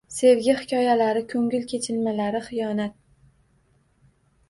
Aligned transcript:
Sevgi 0.13 0.55
hikoyalari, 0.61 1.21
ko’ngil 1.35 1.69
kechinmalari, 1.73 2.43
xiyonat 2.49 2.99